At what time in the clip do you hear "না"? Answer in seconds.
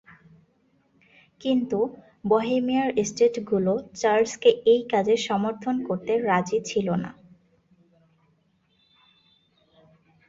6.95-7.11